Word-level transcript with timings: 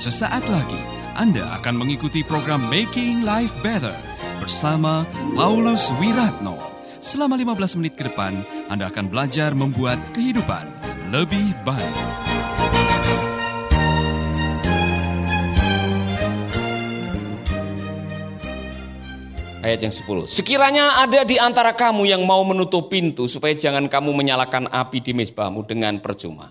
Sesaat 0.00 0.48
lagi 0.48 0.80
Anda 1.12 1.60
akan 1.60 1.84
mengikuti 1.84 2.24
program 2.24 2.72
Making 2.72 3.20
Life 3.20 3.52
Better 3.60 3.92
bersama 4.40 5.04
Paulus 5.36 5.92
Wiratno. 6.00 6.56
Selama 7.04 7.36
15 7.36 7.76
menit 7.76 8.00
ke 8.00 8.08
depan, 8.08 8.32
Anda 8.72 8.88
akan 8.88 9.12
belajar 9.12 9.52
membuat 9.52 10.00
kehidupan 10.16 10.64
lebih 11.12 11.52
baik. 11.68 11.96
Ayat 19.60 19.84
yang 19.84 19.92
10. 19.92 20.32
Sekiranya 20.32 21.04
ada 21.04 21.28
di 21.28 21.36
antara 21.36 21.76
kamu 21.76 22.08
yang 22.08 22.24
mau 22.24 22.40
menutup 22.48 22.88
pintu 22.88 23.28
supaya 23.28 23.52
jangan 23.52 23.84
kamu 23.84 24.16
menyalakan 24.16 24.64
api 24.64 25.04
di 25.04 25.12
mesbahmu 25.12 25.68
dengan 25.68 26.00
percuma. 26.00 26.48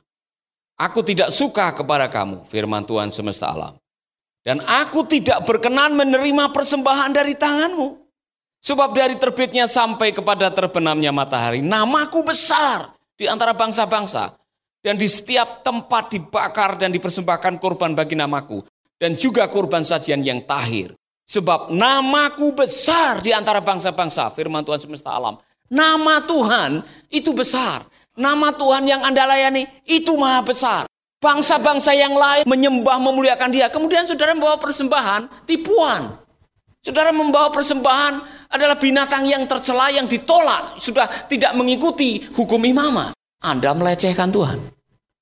Aku 0.80 1.04
tidak 1.04 1.36
suka 1.36 1.76
kepada 1.76 2.08
kamu, 2.08 2.48
firman 2.48 2.88
Tuhan 2.88 3.12
semesta 3.12 3.52
alam. 3.52 3.76
Dan 4.40 4.64
aku 4.64 5.04
tidak 5.04 5.44
berkenan 5.44 5.92
menerima 5.92 6.56
persembahan 6.56 7.12
dari 7.12 7.36
tanganmu. 7.36 8.00
Sebab 8.64 8.96
dari 8.96 9.20
terbitnya 9.20 9.68
sampai 9.68 10.16
kepada 10.16 10.48
terbenamnya 10.52 11.12
matahari, 11.12 11.60
namaku 11.60 12.24
besar 12.24 12.96
di 13.20 13.28
antara 13.28 13.52
bangsa-bangsa. 13.52 14.40
Dan 14.80 14.96
di 14.96 15.12
setiap 15.12 15.60
tempat 15.60 16.16
dibakar 16.16 16.80
dan 16.80 16.96
dipersembahkan 16.96 17.60
korban 17.60 17.92
bagi 17.92 18.16
namaku. 18.16 18.64
Dan 18.96 19.20
juga 19.20 19.52
korban 19.52 19.84
sajian 19.84 20.24
yang 20.24 20.48
tahir. 20.48 20.96
Sebab 21.28 21.76
namaku 21.76 22.56
besar 22.56 23.20
di 23.20 23.36
antara 23.36 23.60
bangsa-bangsa, 23.60 24.32
firman 24.32 24.64
Tuhan 24.64 24.80
semesta 24.80 25.12
alam. 25.12 25.36
Nama 25.68 26.24
Tuhan 26.24 26.82
itu 27.12 27.36
besar. 27.36 27.84
Nama 28.20 28.52
Tuhan 28.52 28.84
yang 28.84 29.00
Anda 29.00 29.24
layani 29.24 29.64
itu 29.88 30.20
maha 30.20 30.44
besar. 30.44 30.84
Bangsa-bangsa 31.24 31.96
yang 31.96 32.12
lain 32.20 32.44
menyembah, 32.44 33.00
memuliakan 33.00 33.48
dia. 33.48 33.72
Kemudian 33.72 34.04
saudara 34.04 34.36
membawa 34.36 34.60
persembahan, 34.60 35.48
tipuan. 35.48 36.20
Saudara 36.84 37.16
membawa 37.16 37.48
persembahan 37.48 38.20
adalah 38.52 38.76
binatang 38.76 39.24
yang 39.24 39.48
tercela, 39.48 39.88
yang 39.88 40.08
ditolak. 40.12 40.76
Sudah 40.76 41.08
tidak 41.32 41.56
mengikuti 41.56 42.28
hukum 42.36 42.60
imamah. 42.60 43.16
Anda 43.40 43.72
melecehkan 43.72 44.36
Tuhan. 44.36 44.60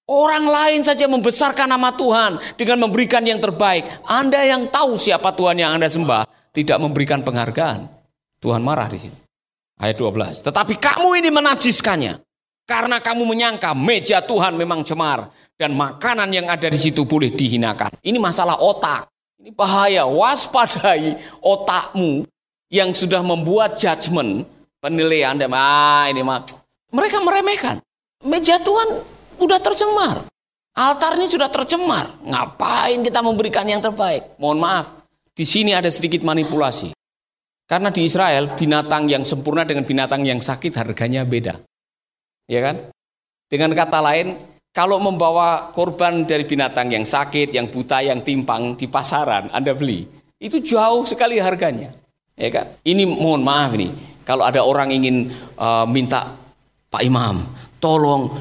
Orang 0.09 0.50
lain 0.50 0.82
saja 0.82 1.06
membesarkan 1.06 1.70
nama 1.70 1.94
Tuhan 1.94 2.58
dengan 2.58 2.89
memberikan 2.89 3.22
yang 3.22 3.38
terbaik. 3.38 3.86
Anda 4.09 4.42
yang 4.42 4.73
tahu 4.73 4.98
siapa 4.98 5.36
Tuhan 5.38 5.61
yang 5.61 5.78
Anda 5.78 5.86
sembah 5.86 6.26
tidak 6.50 6.82
memberikan 6.82 7.22
penghargaan. 7.22 7.86
Tuhan 8.42 8.61
marah 8.66 8.89
di 8.89 9.06
sini. 9.06 9.17
Ayat 9.78 10.02
12. 10.02 10.42
Tetapi 10.42 10.73
kamu 10.82 11.09
ini 11.22 11.30
menajiskannya. 11.30 12.27
Karena 12.68 13.00
kamu 13.00 13.23
menyangka 13.23 13.72
meja 13.72 14.20
Tuhan 14.20 14.60
memang 14.60 14.84
cemar. 14.84 15.32
Dan 15.58 15.73
makanan 15.73 16.30
yang 16.30 16.46
ada 16.52 16.70
di 16.70 16.78
situ 16.78 17.08
boleh 17.08 17.34
dihinakan. 17.34 17.90
Ini 18.04 18.20
masalah 18.22 18.60
otak. 18.62 19.10
Ini 19.42 19.56
bahaya. 19.56 20.06
Waspadai 20.06 21.18
otakmu 21.42 22.28
yang 22.70 22.94
sudah 22.94 23.23
membuat 23.23 23.80
judgement. 23.80 24.45
Penilaian. 24.78 25.34
Ah 25.50 26.06
ini 26.12 26.22
mah. 26.22 26.45
Mereka 26.94 27.23
meremehkan. 27.23 27.82
Meja 28.22 28.62
Tuhan 28.62 29.18
Udah 29.38 29.62
tercemar. 29.62 30.26
Altar 30.78 31.18
ini 31.18 31.30
sudah 31.30 31.50
tercemar. 31.50 32.10
Ngapain 32.26 33.02
kita 33.02 33.22
memberikan 33.22 33.66
yang 33.66 33.82
terbaik? 33.82 34.38
Mohon 34.42 34.60
maaf, 34.62 34.86
di 35.34 35.45
sini 35.45 35.73
ada 35.73 35.90
sedikit 35.90 36.22
manipulasi. 36.26 36.94
Karena 37.68 37.90
di 37.94 38.06
Israel 38.06 38.54
binatang 38.58 39.10
yang 39.10 39.26
sempurna 39.26 39.66
dengan 39.66 39.86
binatang 39.86 40.26
yang 40.26 40.42
sakit 40.42 40.73
harganya 40.78 41.26
beda. 41.26 41.58
Ya 42.48 42.64
kan? 42.64 42.76
Dengan 43.48 43.76
kata 43.76 44.00
lain, 44.00 44.40
kalau 44.72 45.00
membawa 45.00 45.72
korban 45.72 46.23
dari 46.23 46.48
binatang 46.48 46.92
yang 46.92 47.04
sakit, 47.04 47.52
yang 47.52 47.67
buta, 47.67 48.04
yang 48.04 48.23
timpang 48.23 48.76
di 48.80 48.88
pasaran, 48.88 49.52
Anda 49.52 49.76
beli, 49.76 50.08
itu 50.39 50.64
jauh 50.64 51.04
sekali 51.04 51.39
harganya. 51.39 51.92
Ya 52.38 52.49
kan? 52.52 52.66
Ini 52.83 53.04
mohon 53.08 53.44
maaf 53.44 53.76
nih, 53.76 53.92
kalau 54.27 54.44
ada 54.45 54.61
orang 54.61 54.92
ingin 54.92 55.32
uh, 55.58 55.88
minta 55.89 56.27
Pak 56.88 57.04
Imam, 57.04 57.44
tolong 57.82 58.32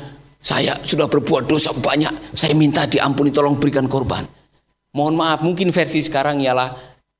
saya 0.42 0.78
sudah 0.82 1.10
berbuat 1.10 1.50
dosa 1.50 1.74
banyak. 1.74 2.36
Saya 2.36 2.54
minta 2.54 2.86
diampuni 2.86 3.34
tolong 3.34 3.58
berikan 3.58 3.90
korban. 3.90 4.22
Mohon 4.94 5.14
maaf, 5.18 5.38
mungkin 5.42 5.74
versi 5.74 6.04
sekarang 6.04 6.38
ialah 6.44 6.70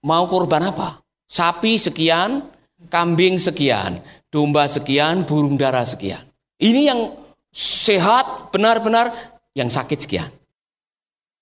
mau 0.06 0.24
korban 0.30 0.70
apa? 0.70 1.02
Sapi 1.26 1.80
sekian, 1.80 2.44
kambing 2.86 3.42
sekian, 3.42 3.98
domba 4.30 4.70
sekian, 4.70 5.26
burung 5.26 5.58
dara 5.58 5.82
sekian. 5.82 6.22
Ini 6.56 6.80
yang 6.88 7.00
sehat, 7.52 8.52
benar-benar, 8.52 9.12
yang 9.52 9.68
sakit 9.68 9.98
sekian. 10.00 10.30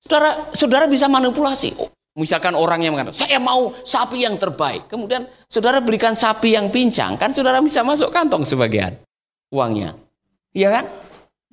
Saudara, 0.02 0.52
saudara 0.52 0.84
bisa 0.90 1.08
manipulasi. 1.08 1.74
Oh, 1.80 1.90
misalkan 2.18 2.52
orang 2.58 2.82
yang 2.82 2.98
mengatakan, 2.98 3.26
saya 3.26 3.38
mau 3.38 3.72
sapi 3.86 4.26
yang 4.26 4.36
terbaik. 4.36 4.90
Kemudian 4.90 5.26
saudara 5.46 5.78
berikan 5.80 6.12
sapi 6.12 6.54
yang 6.54 6.68
pincang, 6.68 7.14
kan 7.14 7.30
saudara 7.30 7.62
bisa 7.62 7.80
masuk 7.86 8.10
kantong 8.10 8.42
sebagian 8.42 8.94
uangnya. 9.54 9.94
Iya 10.54 10.82
kan? 10.82 10.84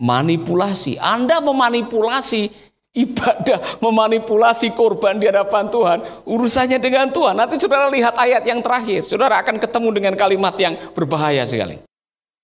manipulasi. 0.01 0.97
Anda 0.97 1.39
memanipulasi 1.39 2.49
ibadah, 2.97 3.79
memanipulasi 3.79 4.73
korban 4.73 5.21
di 5.21 5.29
hadapan 5.29 5.69
Tuhan, 5.69 5.99
urusannya 6.25 6.81
dengan 6.81 7.13
Tuhan. 7.13 7.37
Nanti 7.37 7.61
saudara 7.61 7.87
lihat 7.87 8.17
ayat 8.17 8.43
yang 8.43 8.59
terakhir, 8.59 9.05
saudara 9.05 9.39
akan 9.45 9.61
ketemu 9.61 9.89
dengan 9.93 10.13
kalimat 10.17 10.57
yang 10.57 10.73
berbahaya 10.97 11.45
sekali. 11.45 11.79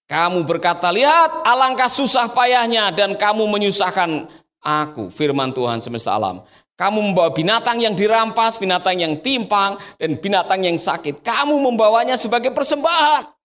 Kamu 0.07 0.47
berkata, 0.47 0.87
lihat 0.87 1.43
alangkah 1.43 1.91
susah 1.91 2.31
payahnya 2.31 2.95
dan 2.95 3.19
kamu 3.19 3.43
menyusahkan 3.43 4.31
aku, 4.63 5.11
firman 5.11 5.51
Tuhan 5.51 5.83
semesta 5.83 6.15
alam. 6.15 6.47
Kamu 6.79 7.11
membawa 7.11 7.33
binatang 7.35 7.81
yang 7.83 7.91
dirampas, 7.91 8.55
binatang 8.55 9.01
yang 9.01 9.19
timpang, 9.19 9.75
dan 9.99 10.15
binatang 10.15 10.63
yang 10.63 10.77
sakit. 10.79 11.25
Kamu 11.25 11.59
membawanya 11.59 12.15
sebagai 12.15 12.53
persembahan. 12.55 13.35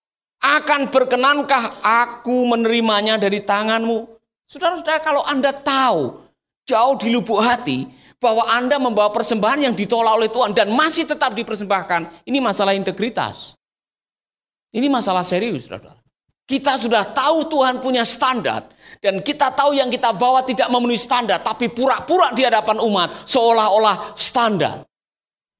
Akan 0.42 0.90
berkenankah 0.90 1.80
aku 1.82 2.44
menerimanya 2.44 3.16
dari 3.16 3.40
tanganmu? 3.40 4.04
Saudara-saudara, 4.46 5.00
kalau 5.00 5.24
Anda 5.24 5.54
tahu 5.54 6.28
jauh 6.68 6.94
di 7.00 7.08
lubuk 7.08 7.40
hati 7.40 7.88
bahwa 8.20 8.46
Anda 8.52 8.76
membawa 8.76 9.08
persembahan 9.10 9.70
yang 9.70 9.74
ditolak 9.74 10.12
oleh 10.12 10.30
Tuhan 10.30 10.52
dan 10.52 10.68
masih 10.70 11.08
tetap 11.08 11.32
dipersembahkan, 11.32 12.26
ini 12.28 12.38
masalah 12.38 12.76
integritas. 12.76 13.56
Ini 14.76 14.92
masalah 14.92 15.24
serius, 15.24 15.72
saudara. 15.72 16.01
Kita 16.42 16.74
sudah 16.76 17.14
tahu 17.14 17.48
Tuhan 17.48 17.78
punya 17.78 18.02
standar 18.02 18.66
dan 19.02 19.18
kita 19.18 19.50
tahu 19.50 19.74
yang 19.74 19.90
kita 19.90 20.14
bawa 20.14 20.46
tidak 20.46 20.70
memenuhi 20.70 20.98
standar, 20.98 21.42
tapi 21.42 21.70
pura-pura 21.70 22.30
di 22.30 22.46
hadapan 22.46 22.78
umat 22.82 23.26
seolah-olah 23.26 24.14
standar. 24.14 24.86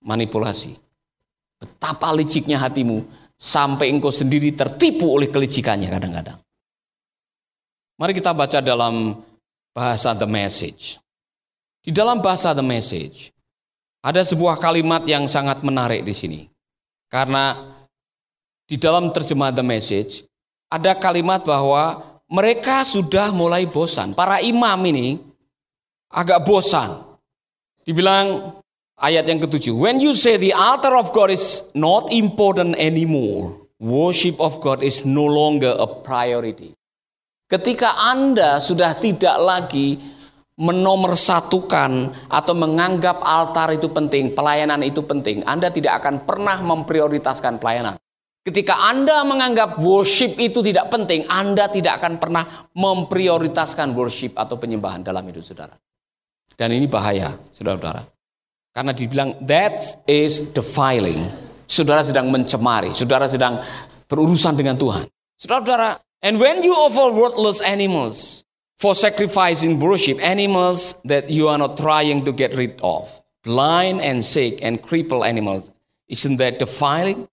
Manipulasi. 0.02 0.74
Betapa 1.58 2.10
liciknya 2.14 2.58
hatimu 2.58 3.02
sampai 3.38 3.90
engkau 3.90 4.14
sendiri 4.14 4.54
tertipu 4.54 5.18
oleh 5.18 5.26
kelicikannya 5.26 5.90
kadang-kadang. 5.90 6.38
Mari 7.98 8.12
kita 8.18 8.34
baca 8.34 8.58
dalam 8.58 9.14
bahasa 9.74 10.14
The 10.14 10.26
Message. 10.26 10.98
Di 11.82 11.90
dalam 11.90 12.22
bahasa 12.22 12.54
The 12.54 12.62
Message 12.62 13.34
ada 14.02 14.22
sebuah 14.22 14.58
kalimat 14.58 15.06
yang 15.06 15.26
sangat 15.30 15.62
menarik 15.66 16.02
di 16.02 16.14
sini. 16.14 16.40
Karena 17.10 17.58
di 18.66 18.78
dalam 18.78 19.10
terjemahan 19.10 19.54
The 19.54 19.66
Message 19.66 20.31
ada 20.72 20.96
kalimat 20.96 21.44
bahwa 21.44 22.00
mereka 22.32 22.80
sudah 22.88 23.28
mulai 23.28 23.68
bosan. 23.68 24.16
Para 24.16 24.40
imam 24.40 24.80
ini 24.88 25.20
agak 26.08 26.48
bosan. 26.48 27.04
Dibilang 27.84 28.56
Ayat 29.02 29.26
yang 29.26 29.42
ketujuh. 29.42 29.74
When 29.74 29.98
you 29.98 30.14
say 30.14 30.38
the 30.38 30.54
altar 30.54 30.94
of 30.94 31.10
God 31.10 31.34
is 31.34 31.74
not 31.74 32.14
important 32.14 32.78
anymore, 32.78 33.66
worship 33.82 34.38
of 34.38 34.62
God 34.62 34.78
is 34.78 35.02
no 35.02 35.26
longer 35.26 35.74
a 35.74 35.90
priority. 35.90 36.70
Ketika 37.50 37.98
Anda 37.98 38.62
sudah 38.62 38.94
tidak 39.02 39.34
lagi 39.42 39.98
menomorsatukan 40.54 42.14
atau 42.30 42.54
menganggap 42.54 43.18
altar 43.26 43.74
itu 43.74 43.90
penting, 43.90 44.38
pelayanan 44.38 44.86
itu 44.86 45.02
penting, 45.02 45.42
Anda 45.50 45.74
tidak 45.74 45.98
akan 45.98 46.22
pernah 46.22 46.62
memprioritaskan 46.62 47.58
pelayanan. 47.58 47.98
Ketika 48.42 48.90
Anda 48.90 49.22
menganggap 49.22 49.78
worship 49.78 50.34
itu 50.34 50.66
tidak 50.66 50.90
penting, 50.90 51.22
Anda 51.30 51.70
tidak 51.70 52.02
akan 52.02 52.18
pernah 52.18 52.66
memprioritaskan 52.74 53.94
worship 53.94 54.34
atau 54.34 54.58
penyembahan 54.58 55.06
dalam 55.06 55.22
hidup 55.30 55.46
saudara. 55.46 55.78
Dan 56.58 56.74
ini 56.74 56.90
bahaya, 56.90 57.30
saudara-saudara. 57.54 58.02
Karena 58.74 58.90
dibilang 58.90 59.38
that 59.46 59.78
is 60.10 60.50
defiling. 60.50 61.22
Saudara 61.70 62.02
sedang 62.02 62.34
mencemari, 62.34 62.90
saudara 62.90 63.30
sedang 63.30 63.62
berurusan 64.10 64.58
dengan 64.58 64.74
Tuhan. 64.74 65.06
Saudara-saudara, 65.38 66.02
and 66.26 66.42
when 66.42 66.66
you 66.66 66.74
offer 66.74 67.14
worthless 67.14 67.62
animals 67.62 68.42
for 68.74 68.98
sacrifice 68.98 69.62
in 69.62 69.78
worship, 69.78 70.18
animals 70.18 70.98
that 71.06 71.30
you 71.30 71.46
are 71.46 71.56
not 71.62 71.78
trying 71.78 72.26
to 72.26 72.34
get 72.34 72.58
rid 72.58 72.74
of, 72.82 73.06
blind 73.46 74.02
and 74.02 74.26
sick 74.26 74.58
and 74.66 74.82
crippled 74.82 75.22
animals, 75.22 75.70
isn't 76.10 76.42
that 76.42 76.58
defiling? 76.58 77.30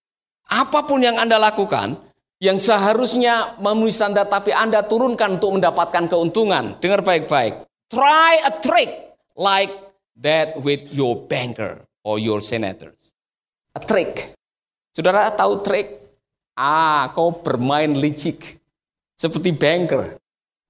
Apa 0.50 0.82
pun 0.82 0.98
yang 1.06 1.14
Anda 1.22 1.38
lakukan, 1.38 1.94
yang 2.42 2.58
seharusnya 2.58 3.60
memenuhi 3.62 3.94
standar 3.94 4.26
tapi 4.26 4.50
Anda 4.50 4.82
turunkan 4.82 5.38
untuk 5.38 5.62
mendapatkan 5.62 6.10
keuntungan. 6.10 6.82
Dengar 6.82 7.06
baik-baik. 7.06 7.70
Try 7.92 8.32
a 8.46 8.52
trick 8.58 9.14
like 9.38 9.72
that 10.18 10.58
with 10.62 10.90
your 10.90 11.16
banker 11.30 11.86
or 12.02 12.18
your 12.18 12.42
senators. 12.42 13.14
A 13.78 13.82
trick. 13.84 14.34
Saudara 14.96 15.30
tahu 15.36 15.62
trik? 15.62 16.00
Ah, 16.58 17.14
kau 17.14 17.40
bermain 17.40 17.94
licik. 17.94 18.58
Seperti 19.20 19.54
banker. 19.54 20.18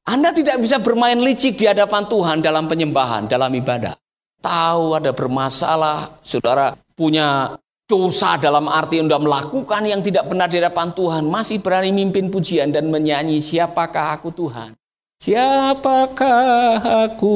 Anda 0.10 0.34
tidak 0.34 0.58
bisa 0.60 0.82
bermain 0.82 1.22
licik 1.22 1.56
di 1.56 1.70
hadapan 1.70 2.10
Tuhan 2.10 2.42
dalam 2.42 2.66
penyembahan, 2.66 3.30
dalam 3.30 3.54
ibadah. 3.54 3.94
Tahu 4.42 4.98
ada 4.98 5.14
bermasalah, 5.14 6.18
saudara 6.26 6.74
punya 6.98 7.54
dosa 7.90 8.38
dalam 8.38 8.70
arti 8.70 9.02
Anda 9.02 9.18
melakukan 9.18 9.82
yang 9.82 10.06
tidak 10.06 10.30
benar 10.30 10.46
di 10.46 10.62
hadapan 10.62 10.94
Tuhan, 10.94 11.26
masih 11.26 11.58
berani 11.58 11.90
mimpin 11.90 12.30
pujian 12.30 12.70
dan 12.70 12.86
menyanyi, 12.94 13.42
siapakah 13.42 14.14
aku 14.14 14.30
Tuhan? 14.30 14.78
Siapakah 15.18 17.10
aku 17.10 17.36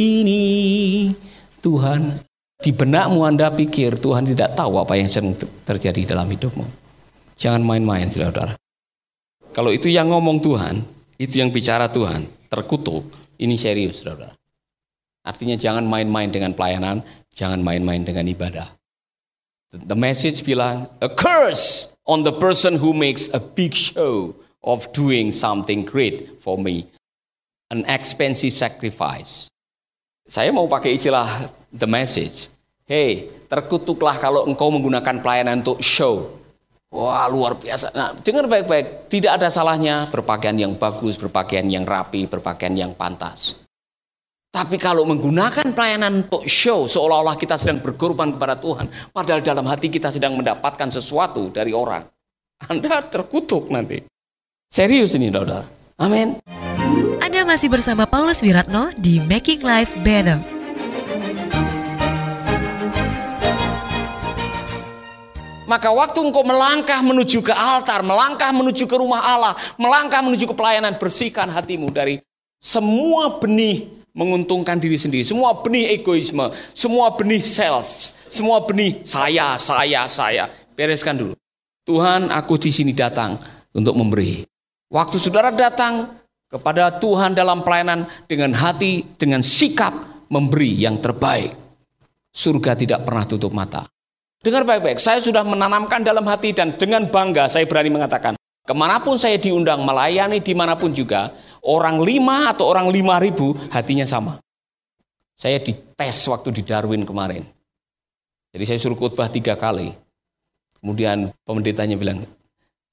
ini? 0.00 1.12
Tuhan, 1.60 2.16
di 2.64 2.72
benakmu 2.72 3.28
Anda 3.28 3.52
pikir 3.52 4.00
Tuhan 4.00 4.24
tidak 4.24 4.56
tahu 4.56 4.80
apa 4.80 4.96
yang 4.96 5.12
sedang 5.12 5.36
terjadi 5.68 6.16
dalam 6.16 6.32
hidupmu. 6.32 6.64
Jangan 7.36 7.60
main-main, 7.60 8.08
saudara. 8.08 8.56
Kalau 9.52 9.68
itu 9.68 9.92
yang 9.92 10.08
ngomong 10.08 10.40
Tuhan, 10.40 10.80
itu 11.20 11.44
yang 11.44 11.52
bicara 11.52 11.92
Tuhan, 11.92 12.24
terkutuk, 12.48 13.04
ini 13.36 13.60
serius, 13.60 14.00
saudara. 14.00 14.32
Artinya 15.28 15.60
jangan 15.60 15.84
main-main 15.84 16.32
dengan 16.32 16.56
pelayanan, 16.56 17.04
jangan 17.36 17.60
main-main 17.60 18.00
dengan 18.00 18.24
ibadah. 18.24 18.79
The 19.70 19.94
message 19.94 20.42
bilang, 20.42 20.90
a 20.98 21.06
curse 21.06 21.94
on 22.02 22.26
the 22.26 22.34
person 22.34 22.74
who 22.74 22.90
makes 22.90 23.30
a 23.30 23.38
big 23.38 23.70
show 23.70 24.34
of 24.66 24.90
doing 24.90 25.30
something 25.30 25.86
great 25.86 26.42
for 26.42 26.58
me 26.58 26.90
an 27.70 27.86
expensive 27.86 28.50
sacrifice. 28.50 29.46
Saya 30.26 30.50
mau 30.50 30.66
pakai 30.66 30.98
istilah 30.98 31.46
the 31.70 31.86
message. 31.86 32.50
Hey, 32.86 33.30
terkutuklah 33.46 34.18
kalau 34.18 34.50
engkau 34.50 34.74
menggunakan 34.74 35.22
pelayanan 35.22 35.62
untuk 35.62 35.78
show. 35.78 36.26
Wah, 36.90 37.30
luar 37.30 37.54
biasa. 37.54 37.94
Nah, 37.94 38.18
dengar 38.18 38.50
baik-baik. 38.50 39.06
Tidak 39.06 39.30
ada 39.30 39.46
salahnya 39.46 40.10
berpakaian 40.10 40.58
yang 40.58 40.74
bagus, 40.74 41.14
berpakaian 41.14 41.70
yang 41.70 41.86
rapi, 41.86 42.26
berpakaian 42.26 42.74
yang 42.74 42.92
pantas. 42.98 43.59
Tapi 44.50 44.82
kalau 44.82 45.06
menggunakan 45.06 45.62
pelayanan 45.70 46.26
untuk 46.26 46.42
show, 46.42 46.90
seolah-olah 46.90 47.38
kita 47.38 47.54
sedang 47.54 47.78
berkorban 47.78 48.34
kepada 48.34 48.58
Tuhan. 48.58 48.90
Padahal 49.14 49.46
dalam 49.46 49.62
hati 49.70 49.86
kita 49.86 50.10
sedang 50.10 50.34
mendapatkan 50.34 50.90
sesuatu 50.90 51.54
dari 51.54 51.70
orang. 51.70 52.02
Anda 52.66 52.98
terkutuk 52.98 53.70
nanti. 53.70 54.02
Serius 54.66 55.14
ini, 55.14 55.30
saudara. 55.30 55.62
Amin. 56.02 56.42
Anda 57.22 57.46
masih 57.46 57.70
bersama 57.70 58.10
Paulus 58.10 58.42
Wiratno 58.42 58.90
di 58.98 59.22
Making 59.22 59.62
Life 59.62 59.94
Better. 60.02 60.42
Maka 65.70 65.94
waktu 65.94 66.18
engkau 66.26 66.42
melangkah 66.42 66.98
menuju 66.98 67.46
ke 67.46 67.54
altar, 67.54 68.02
melangkah 68.02 68.50
menuju 68.50 68.90
ke 68.90 68.96
rumah 68.98 69.22
Allah, 69.22 69.54
melangkah 69.78 70.18
menuju 70.26 70.50
ke 70.50 70.54
pelayanan, 70.58 70.98
bersihkan 70.98 71.46
hatimu 71.46 71.94
dari 71.94 72.18
semua 72.58 73.38
benih 73.38 73.99
menguntungkan 74.16 74.78
diri 74.78 74.98
sendiri, 74.98 75.22
semua 75.22 75.54
benih 75.62 76.00
egoisme, 76.00 76.50
semua 76.74 77.14
benih 77.14 77.42
self, 77.42 78.14
semua 78.26 78.62
benih 78.64 79.02
saya, 79.06 79.54
saya, 79.56 80.06
saya. 80.10 80.50
Bereskan 80.74 81.18
dulu. 81.18 81.34
Tuhan, 81.84 82.30
aku 82.30 82.56
di 82.56 82.70
sini 82.70 82.94
datang 82.94 83.38
untuk 83.74 83.94
memberi. 83.94 84.46
Waktu 84.90 85.16
saudara 85.22 85.54
datang 85.54 86.20
kepada 86.50 86.98
Tuhan 86.98 87.32
dalam 87.32 87.62
pelayanan 87.62 88.10
dengan 88.26 88.50
hati, 88.58 89.06
dengan 89.14 89.40
sikap 89.40 89.94
memberi 90.30 90.74
yang 90.74 90.98
terbaik. 90.98 91.54
Surga 92.30 92.78
tidak 92.78 93.06
pernah 93.06 93.26
tutup 93.26 93.50
mata. 93.50 93.86
Dengar 94.40 94.64
baik-baik, 94.64 95.02
saya 95.02 95.18
sudah 95.22 95.44
menanamkan 95.44 96.00
dalam 96.00 96.24
hati 96.24 96.54
dan 96.56 96.72
dengan 96.74 97.06
bangga 97.06 97.50
saya 97.50 97.66
berani 97.66 97.92
mengatakan, 97.92 98.34
ke 98.64 98.74
mana 98.74 99.02
pun 99.02 99.18
saya 99.18 99.36
diundang 99.36 99.82
melayani 99.82 100.40
di 100.40 100.54
mana 100.56 100.78
pun 100.78 100.94
juga, 100.94 101.28
orang 101.64 102.00
lima 102.00 102.52
atau 102.52 102.68
orang 102.68 102.88
lima 102.88 103.20
ribu 103.20 103.56
hatinya 103.72 104.04
sama. 104.04 104.40
Saya 105.40 105.56
dites 105.56 106.20
waktu 106.28 106.52
di 106.52 106.62
Darwin 106.64 107.08
kemarin. 107.08 107.44
Jadi 108.50 108.64
saya 108.66 108.78
suruh 108.82 108.98
khotbah 108.98 109.32
tiga 109.32 109.56
kali. 109.56 109.88
Kemudian 110.80 111.32
pemendetanya 111.44 111.96
bilang, 111.96 112.20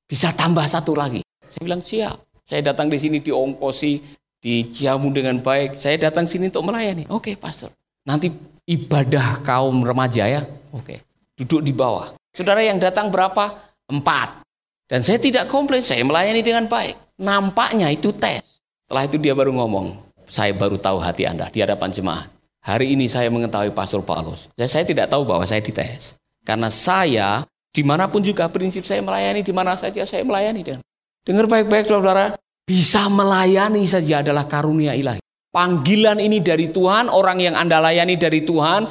bisa 0.08 0.32
tambah 0.32 0.64
satu 0.64 0.96
lagi. 0.96 1.24
Saya 1.48 1.62
bilang 1.64 1.84
siap. 1.84 2.16
Saya 2.48 2.72
datang 2.72 2.88
di 2.88 2.96
sini 2.96 3.20
diongkosi, 3.20 4.00
dijamu 4.40 5.12
dengan 5.12 5.44
baik. 5.44 5.76
Saya 5.76 6.00
datang 6.00 6.24
sini 6.24 6.48
untuk 6.48 6.64
melayani. 6.68 7.04
Oke, 7.12 7.34
okay, 7.34 7.36
pastor. 7.36 7.72
Nanti 8.08 8.32
ibadah 8.64 9.44
kaum 9.44 9.84
remaja 9.84 10.24
ya. 10.24 10.42
Oke. 10.72 10.96
Okay. 10.96 10.98
Duduk 11.36 11.62
di 11.68 11.76
bawah. 11.76 12.16
Saudara 12.32 12.64
yang 12.64 12.80
datang 12.80 13.12
berapa? 13.12 13.52
Empat. 13.92 14.48
Dan 14.88 15.04
saya 15.04 15.20
tidak 15.20 15.52
komplain, 15.52 15.84
saya 15.84 16.00
melayani 16.08 16.40
dengan 16.40 16.66
baik. 16.72 17.20
Nampaknya 17.20 17.92
itu 17.92 18.16
tes. 18.16 18.57
Setelah 18.88 19.04
itu 19.04 19.20
dia 19.20 19.36
baru 19.36 19.52
ngomong, 19.52 20.00
saya 20.32 20.56
baru 20.56 20.80
tahu 20.80 21.04
hati 21.04 21.28
Anda 21.28 21.52
di 21.52 21.60
hadapan 21.60 21.92
jemaat. 21.92 22.32
Hari 22.64 22.96
ini 22.96 23.12
saya 23.12 23.28
mengetahui 23.28 23.76
Pastor 23.76 24.00
Paulus. 24.00 24.48
Dan 24.56 24.72
saya 24.72 24.88
tidak 24.88 25.12
tahu 25.12 25.28
bahwa 25.28 25.44
saya 25.44 25.60
dites. 25.60 26.16
Karena 26.48 26.72
saya, 26.72 27.44
di 27.76 27.84
mana 27.84 28.08
pun 28.08 28.24
juga 28.24 28.48
prinsip 28.48 28.88
saya 28.88 29.04
melayani, 29.04 29.44
di 29.44 29.52
mana 29.52 29.76
saja 29.76 30.08
saya 30.08 30.24
melayani 30.24 30.64
dengan 30.64 30.84
Dengar 31.28 31.52
baik-baik 31.52 31.84
saudara, 31.84 32.40
bisa 32.64 33.12
melayani 33.12 33.84
saja 33.84 34.24
adalah 34.24 34.48
karunia 34.48 34.96
ilahi. 34.96 35.20
Panggilan 35.52 36.24
ini 36.24 36.40
dari 36.40 36.72
Tuhan, 36.72 37.12
orang 37.12 37.44
yang 37.44 37.60
Anda 37.60 37.84
layani 37.84 38.16
dari 38.16 38.48
Tuhan, 38.48 38.88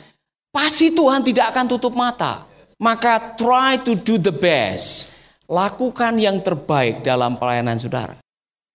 pasti 0.52 0.92
Tuhan 0.92 1.24
tidak 1.24 1.56
akan 1.56 1.64
tutup 1.72 1.96
mata. 1.96 2.44
Maka 2.76 3.32
try 3.40 3.80
to 3.80 3.96
do 3.96 4.20
the 4.20 4.36
best. 4.36 5.08
Lakukan 5.48 6.20
yang 6.20 6.44
terbaik 6.44 7.00
dalam 7.00 7.40
pelayanan 7.40 7.80
saudara. 7.80 8.20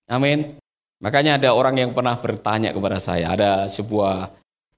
Amin. 0.09 0.60
Makanya 1.01 1.41
ada 1.41 1.57
orang 1.57 1.81
yang 1.81 1.91
pernah 1.97 2.13
bertanya 2.21 2.69
kepada 2.69 3.01
saya, 3.01 3.33
ada 3.33 3.65
sebuah 3.65 4.29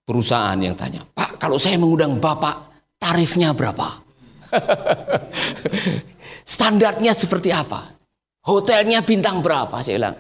perusahaan 0.08 0.56
yang 0.60 0.75
tanya, 0.75 1.04
Pak 1.04 1.34
kalau 1.44 1.60
saya 1.60 1.75
mengundang 1.75 2.24
Bapak, 2.24 2.72
tarifnya 2.96 3.52
berapa? 3.52 4.00
Standarnya 6.56 7.12
seperti 7.12 7.52
apa? 7.52 7.84
Hotelnya 8.48 9.04
bintang 9.04 9.44
berapa? 9.44 9.83
Saya 9.83 10.00
bilang, 10.00 10.16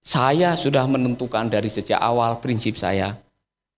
saya 0.00 0.56
sudah 0.56 0.88
menentukan 0.88 1.52
dari 1.52 1.68
sejak 1.68 2.00
awal 2.00 2.40
prinsip 2.40 2.80
saya. 2.80 3.12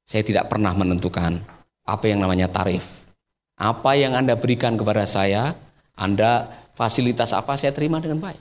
Saya 0.07 0.23
tidak 0.23 0.47
pernah 0.47 0.71
menentukan 0.71 1.43
apa 1.83 2.05
yang 2.07 2.23
namanya 2.23 2.47
tarif. 2.47 3.11
Apa 3.59 3.99
yang 3.99 4.15
Anda 4.15 4.39
berikan 4.39 4.79
kepada 4.79 5.11
saya, 5.11 5.51
Anda 5.99 6.47
fasilitas 6.79 7.35
apa 7.35 7.59
saya 7.59 7.75
terima 7.75 7.99
dengan 7.99 8.23
baik. 8.23 8.39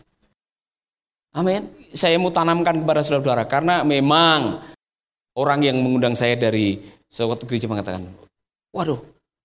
Amin. 1.33 1.65
Saya 1.97 2.21
mau 2.21 2.29
tanamkan 2.29 2.77
kepada 2.77 3.01
saudara-saudara 3.01 3.43
karena 3.49 3.81
memang 3.81 4.61
orang 5.33 5.65
yang 5.65 5.81
mengundang 5.81 6.13
saya 6.13 6.37
dari 6.37 6.77
suatu 7.09 7.49
gereja 7.49 7.65
mengatakan, 7.65 8.05
waduh, 8.69 9.01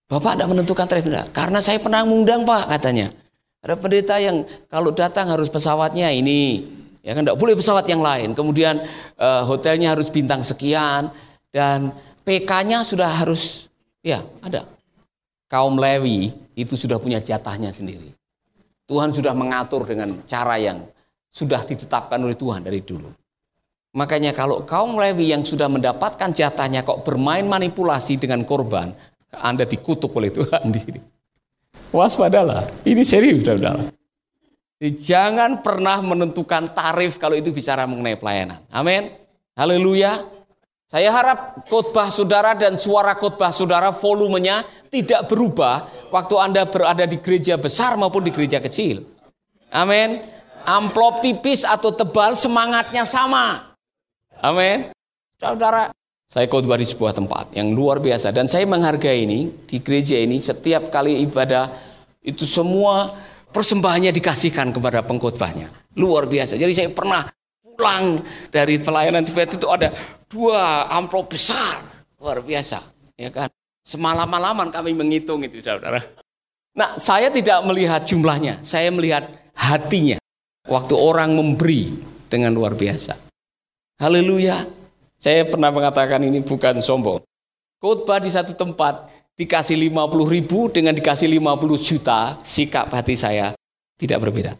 Bapak 0.08 0.40
tidak 0.40 0.48
menentukan 0.48 0.88
tarif 0.88 1.04
tidak? 1.04 1.28
Karena 1.36 1.60
saya 1.60 1.80
pernah 1.80 2.04
mengundang 2.04 2.44
Pak 2.44 2.72
katanya. 2.76 3.12
Ada 3.60 3.74
pendeta 3.76 4.16
yang 4.16 4.46
kalau 4.72 4.94
datang 4.94 5.28
harus 5.28 5.52
pesawatnya 5.52 6.08
ini, 6.14 6.64
ya 7.04 7.12
kan 7.12 7.24
tidak 7.24 7.36
boleh 7.36 7.52
pesawat 7.56 7.84
yang 7.88 8.00
lain. 8.00 8.32
Kemudian 8.32 8.80
uh, 9.20 9.42
hotelnya 9.44 9.92
harus 9.92 10.08
bintang 10.08 10.40
sekian 10.40 11.12
dan 11.52 11.92
PK-nya 12.24 12.84
sudah 12.84 13.08
harus 13.08 13.68
ya 14.04 14.24
ada. 14.44 14.64
Kaum 15.48 15.80
Lewi 15.80 16.32
itu 16.52 16.76
sudah 16.76 17.00
punya 17.00 17.20
jatahnya 17.20 17.72
sendiri. 17.72 18.12
Tuhan 18.88 19.12
sudah 19.12 19.32
mengatur 19.32 19.84
dengan 19.84 20.20
cara 20.24 20.56
yang 20.56 20.84
sudah 21.28 21.62
ditetapkan 21.64 22.18
oleh 22.18 22.34
Tuhan 22.34 22.64
dari 22.64 22.80
dulu. 22.82 23.12
Makanya 23.96 24.36
kalau 24.36 24.62
kaum 24.68 25.00
Lewi 25.00 25.32
yang 25.32 25.42
sudah 25.42 25.66
mendapatkan 25.66 26.28
jatahnya 26.30 26.84
kok 26.84 27.02
bermain 27.08 27.46
manipulasi 27.48 28.20
dengan 28.20 28.44
korban, 28.44 28.92
Anda 29.32 29.64
dikutuk 29.64 30.12
oleh 30.12 30.28
Tuhan 30.28 30.68
di 30.68 30.80
sini. 30.80 31.00
Waspadalah, 31.88 32.68
ini 32.84 33.00
serius 33.00 33.48
saudara. 33.48 33.88
Jangan 34.78 35.64
pernah 35.64 35.98
menentukan 36.04 36.70
tarif 36.70 37.18
kalau 37.18 37.34
itu 37.34 37.50
bicara 37.50 37.88
mengenai 37.88 38.14
pelayanan. 38.14 38.62
Amin. 38.70 39.10
Haleluya. 39.58 40.14
Saya 40.88 41.12
harap 41.12 41.68
khotbah 41.68 42.08
saudara 42.08 42.56
dan 42.56 42.78
suara 42.78 43.18
khotbah 43.18 43.52
saudara 43.52 43.92
volumenya 43.92 44.64
tidak 44.88 45.28
berubah 45.28 46.08
waktu 46.14 46.34
Anda 46.38 46.62
berada 46.64 47.04
di 47.04 47.20
gereja 47.20 47.60
besar 47.60 47.98
maupun 47.98 48.24
di 48.24 48.32
gereja 48.32 48.62
kecil. 48.62 49.04
Amin. 49.68 50.22
Amplop 50.66 51.20
tipis 51.22 51.62
atau 51.62 51.92
tebal 51.94 52.34
semangatnya 52.34 53.04
sama. 53.04 53.74
Amin. 54.40 54.90
Saudara, 55.38 55.90
saya 56.28 56.44
khotbah 56.50 56.76
di 56.76 56.84
sebuah 56.84 57.16
tempat 57.16 57.54
yang 57.56 57.72
luar 57.72 58.02
biasa 58.02 58.34
dan 58.34 58.44
saya 58.44 58.68
menghargai 58.68 59.24
ini 59.24 59.48
di 59.64 59.80
gereja 59.80 60.18
ini 60.18 60.36
setiap 60.36 60.92
kali 60.92 61.24
ibadah 61.24 61.72
itu 62.20 62.44
semua 62.44 63.08
persembahannya 63.48 64.12
dikasihkan 64.12 64.74
kepada 64.76 65.00
pengkhotbahnya. 65.06 65.72
Luar 65.96 66.28
biasa. 66.28 66.60
Jadi 66.60 66.72
saya 66.76 66.90
pernah 66.92 67.24
pulang 67.64 68.20
dari 68.52 68.76
pelayanan 68.76 69.24
tiba 69.24 69.48
itu 69.48 69.66
ada 69.70 69.94
dua 70.28 70.90
amplop 70.92 71.32
besar. 71.32 71.80
Luar 72.18 72.42
biasa, 72.42 72.82
ya 73.14 73.30
kan? 73.30 73.46
Semalam-malaman 73.86 74.74
kami 74.74 74.92
menghitung 74.92 75.40
itu, 75.46 75.62
saudara. 75.62 76.02
Nah, 76.76 76.98
saya 76.98 77.30
tidak 77.30 77.62
melihat 77.64 78.02
jumlahnya, 78.04 78.60
saya 78.66 78.90
melihat 78.90 79.24
hatinya. 79.54 80.17
Waktu 80.68 80.94
orang 80.94 81.32
memberi 81.32 81.88
dengan 82.28 82.52
luar 82.52 82.76
biasa. 82.76 83.16
Haleluya. 83.98 84.68
Saya 85.18 85.48
pernah 85.48 85.72
mengatakan 85.72 86.22
ini 86.22 86.44
bukan 86.44 86.78
sombong. 86.78 87.24
Khotbah 87.80 88.20
di 88.22 88.30
satu 88.30 88.52
tempat 88.54 89.08
dikasih 89.34 89.74
50 89.74 90.28
ribu 90.28 90.68
dengan 90.68 90.92
dikasih 90.92 91.26
50 91.26 91.78
juta, 91.80 92.36
sikap 92.44 92.92
hati 92.92 93.16
saya 93.16 93.56
tidak 93.96 94.22
berbeda. 94.22 94.54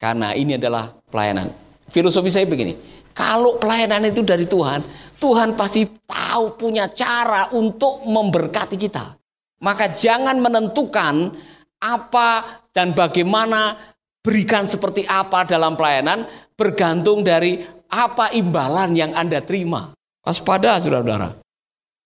Karena 0.00 0.32
ini 0.32 0.56
adalah 0.56 0.90
pelayanan. 1.12 1.52
Filosofi 1.90 2.32
saya 2.32 2.48
begini, 2.48 2.74
kalau 3.12 3.60
pelayanan 3.60 4.08
itu 4.08 4.24
dari 4.24 4.48
Tuhan, 4.48 4.80
Tuhan 5.20 5.58
pasti 5.58 5.84
tahu 6.08 6.56
punya 6.56 6.88
cara 6.88 7.52
untuk 7.52 8.06
memberkati 8.08 8.80
kita. 8.80 9.18
Maka 9.60 9.92
jangan 9.92 10.40
menentukan 10.40 11.36
apa 11.80 12.64
dan 12.72 12.96
bagaimana 12.96 13.89
berikan 14.20 14.68
seperti 14.68 15.08
apa 15.08 15.48
dalam 15.48 15.76
pelayanan 15.76 16.28
bergantung 16.56 17.24
dari 17.24 17.64
apa 17.90 18.30
imbalan 18.36 18.94
yang 18.94 19.12
Anda 19.16 19.40
terima. 19.42 19.90
Waspada 20.20 20.76
saudara-saudara. 20.78 21.40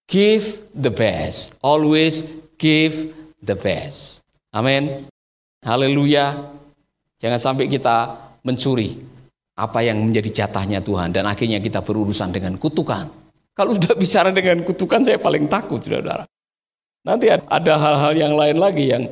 Give 0.07 0.45
the 0.73 0.93
best. 0.93 1.59
Always 1.61 2.25
give 2.57 3.13
the 3.43 3.59
best. 3.59 4.23
Amin. 4.55 5.11
Haleluya. 5.65 6.55
Jangan 7.19 7.41
sampai 7.41 7.67
kita 7.67 8.15
mencuri 8.45 9.01
apa 9.55 9.81
yang 9.81 10.03
menjadi 10.03 10.45
jatahnya 10.45 10.85
Tuhan 10.85 11.15
dan 11.15 11.25
akhirnya 11.25 11.59
kita 11.59 11.81
berurusan 11.83 12.31
dengan 12.31 12.55
kutukan. 12.61 13.11
Kalau 13.55 13.73
sudah 13.77 13.97
bicara 13.99 14.31
dengan 14.31 14.63
kutukan 14.63 15.03
saya 15.03 15.19
paling 15.19 15.51
takut 15.51 15.83
saudara-saudara. 15.83 16.25
Nanti 17.05 17.29
ada 17.29 17.75
hal-hal 17.77 18.13
yang 18.17 18.33
lain 18.33 18.57
lagi 18.57 18.89
yang 18.89 19.05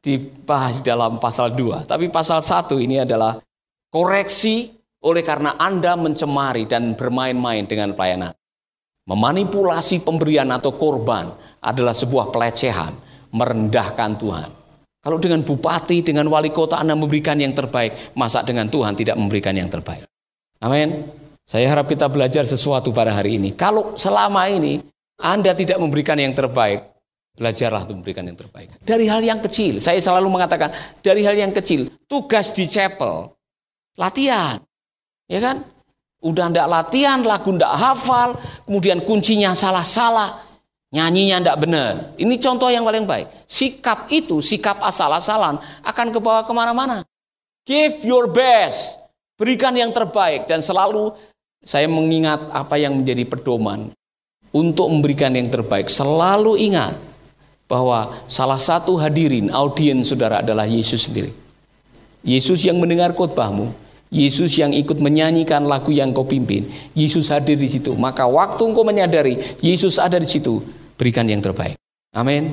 dibahas 0.00 0.80
dalam 0.80 1.20
pasal 1.20 1.52
2. 1.52 1.84
Tapi 1.88 2.08
pasal 2.08 2.40
1 2.40 2.80
ini 2.80 3.00
adalah 3.04 3.36
koreksi 3.92 4.72
oleh 5.00 5.24
karena 5.24 5.56
Anda 5.56 5.96
mencemari 5.96 6.68
dan 6.68 6.96
bermain-main 6.96 7.64
dengan 7.64 7.92
pelayanan. 7.96 8.32
Memanipulasi 9.08 10.04
pemberian 10.04 10.48
atau 10.52 10.76
korban 10.76 11.32
adalah 11.60 11.96
sebuah 11.96 12.28
pelecehan, 12.32 12.92
merendahkan 13.32 14.10
Tuhan. 14.20 14.50
Kalau 15.00 15.16
dengan 15.16 15.40
bupati, 15.40 16.04
dengan 16.04 16.28
wali 16.28 16.52
kota 16.52 16.76
Anda 16.76 16.92
memberikan 16.92 17.40
yang 17.40 17.56
terbaik, 17.56 18.12
masa 18.12 18.44
dengan 18.44 18.68
Tuhan 18.68 18.92
tidak 18.92 19.16
memberikan 19.16 19.56
yang 19.56 19.72
terbaik? 19.72 20.04
Amin. 20.60 21.08
Saya 21.48 21.72
harap 21.72 21.88
kita 21.88 22.06
belajar 22.12 22.44
sesuatu 22.44 22.92
pada 22.92 23.16
hari 23.16 23.40
ini. 23.40 23.56
Kalau 23.56 23.96
selama 23.96 24.44
ini 24.52 24.84
Anda 25.18 25.56
tidak 25.56 25.80
memberikan 25.80 26.20
yang 26.20 26.36
terbaik, 26.36 26.84
belajarlah 27.40 27.88
untuk 27.88 28.04
memberikan 28.04 28.28
yang 28.28 28.36
terbaik. 28.36 28.76
Dari 28.84 29.08
hal 29.08 29.24
yang 29.24 29.40
kecil, 29.40 29.80
saya 29.80 29.96
selalu 29.96 30.28
mengatakan, 30.28 30.68
dari 31.00 31.24
hal 31.24 31.32
yang 31.32 31.56
kecil, 31.56 31.88
tugas 32.04 32.52
di 32.52 32.68
chapel, 32.68 33.32
latihan. 33.96 34.60
Ya 35.24 35.40
kan? 35.40 35.64
Udah 36.20 36.52
ndak 36.52 36.68
latihan, 36.68 37.24
lagu 37.24 37.56
ndak 37.56 37.72
hafal, 37.72 38.36
kemudian 38.68 39.00
kuncinya 39.08 39.56
salah-salah, 39.56 40.36
nyanyinya 40.92 41.48
ndak 41.48 41.56
benar. 41.64 41.92
Ini 42.20 42.36
contoh 42.36 42.68
yang 42.68 42.84
paling 42.84 43.08
baik. 43.08 43.48
Sikap 43.48 44.12
itu, 44.12 44.44
sikap 44.44 44.76
asal-asalan 44.84 45.56
akan 45.80 46.06
kebawa 46.12 46.44
ke 46.44 46.52
mana-mana. 46.52 47.00
Give 47.64 48.04
your 48.04 48.28
best, 48.28 49.00
berikan 49.40 49.72
yang 49.72 49.96
terbaik 49.96 50.44
dan 50.44 50.60
selalu 50.60 51.16
saya 51.64 51.88
mengingat 51.88 52.52
apa 52.52 52.76
yang 52.76 53.00
menjadi 53.00 53.24
pedoman 53.24 53.88
untuk 54.52 54.92
memberikan 54.92 55.32
yang 55.32 55.48
terbaik. 55.48 55.88
Selalu 55.88 56.68
ingat 56.68 57.09
bahwa 57.70 58.10
salah 58.26 58.58
satu 58.58 58.98
hadirin 58.98 59.54
audiens 59.54 60.10
saudara 60.10 60.42
adalah 60.42 60.66
Yesus 60.66 61.06
sendiri. 61.06 61.30
Yesus 62.26 62.66
yang 62.66 62.82
mendengar 62.82 63.14
khotbahmu, 63.14 63.70
Yesus 64.10 64.58
yang 64.58 64.74
ikut 64.74 64.98
menyanyikan 64.98 65.62
lagu 65.70 65.94
yang 65.94 66.10
kau 66.10 66.26
pimpin, 66.26 66.66
Yesus 66.98 67.30
hadir 67.30 67.54
di 67.54 67.70
situ. 67.70 67.94
Maka 67.94 68.26
waktu 68.26 68.58
engkau 68.66 68.82
menyadari 68.82 69.38
Yesus 69.62 70.02
ada 70.02 70.18
di 70.18 70.26
situ, 70.26 70.58
berikan 70.98 71.30
yang 71.30 71.38
terbaik. 71.38 71.78
Amin. 72.10 72.50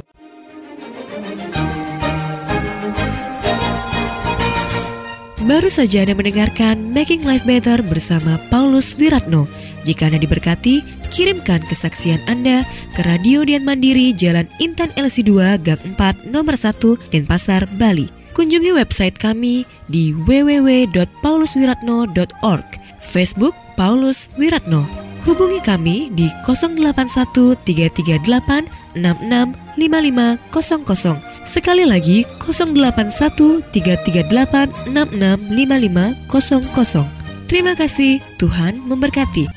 Baru 5.47 5.71
saja 5.71 6.03
Anda 6.03 6.11
mendengarkan 6.11 6.91
Making 6.91 7.23
Life 7.23 7.47
Better 7.47 7.79
bersama 7.79 8.35
Paulus 8.51 8.91
Wiratno. 8.99 9.47
Jika 9.87 10.11
Anda 10.11 10.19
diberkati, 10.19 10.83
kirimkan 11.07 11.63
kesaksian 11.71 12.19
Anda 12.27 12.67
ke 12.91 12.99
Radio 13.07 13.47
Dian 13.47 13.63
Mandiri 13.63 14.11
Jalan 14.11 14.51
Intan 14.59 14.91
LC2 14.99 15.55
Gang 15.63 15.79
4 15.95 16.27
Nomor 16.27 16.59
1 16.59 16.99
Denpasar, 17.15 17.63
Bali. 17.79 18.11
Kunjungi 18.35 18.75
website 18.75 19.15
kami 19.15 19.63
di 19.87 20.11
www.pauluswiratno.org, 20.27 22.67
Facebook 22.99 23.55
Paulus 23.79 24.27
Wiratno. 24.35 24.83
Hubungi 25.23 25.63
kami 25.63 26.11
di 26.11 26.27
081 26.43 27.55
338 27.63 28.99
665500. 28.99 31.36
Sekali 31.47 31.87
lagi 31.87 32.27
081 32.43 33.63
338 33.71 34.91
665500. 34.91 37.07
Terima 37.47 37.71
kasih, 37.79 38.19
Tuhan 38.35 38.75
memberkati. 38.83 39.47